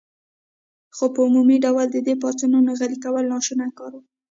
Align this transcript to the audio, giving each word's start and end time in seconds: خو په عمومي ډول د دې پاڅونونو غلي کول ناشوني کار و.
خو 0.95 1.05
په 1.13 1.19
عمومي 1.27 1.57
ډول 1.65 1.85
د 1.91 1.97
دې 2.07 2.15
پاڅونونو 2.21 2.71
غلي 2.79 2.97
کول 3.03 3.23
ناشوني 3.33 3.69
کار 3.77 3.91
و. 3.95 4.01